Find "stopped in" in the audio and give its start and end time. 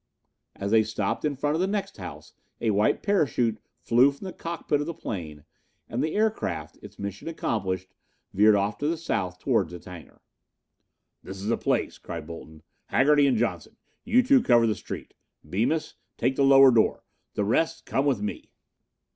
0.81-1.35